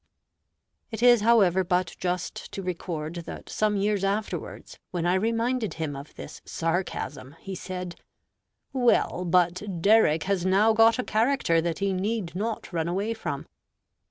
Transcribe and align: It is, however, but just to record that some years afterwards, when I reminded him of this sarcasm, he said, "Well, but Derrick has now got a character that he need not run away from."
It 0.89 1.03
is, 1.03 1.21
however, 1.21 1.63
but 1.63 1.95
just 1.99 2.51
to 2.53 2.63
record 2.63 3.17
that 3.27 3.49
some 3.49 3.77
years 3.77 4.03
afterwards, 4.03 4.79
when 4.89 5.05
I 5.05 5.13
reminded 5.13 5.75
him 5.75 5.95
of 5.95 6.15
this 6.15 6.41
sarcasm, 6.43 7.35
he 7.39 7.53
said, 7.53 7.97
"Well, 8.73 9.25
but 9.25 9.61
Derrick 9.79 10.23
has 10.23 10.43
now 10.43 10.73
got 10.73 10.97
a 10.97 11.03
character 11.03 11.61
that 11.61 11.77
he 11.77 11.93
need 11.93 12.33
not 12.35 12.73
run 12.73 12.87
away 12.87 13.13
from." 13.13 13.45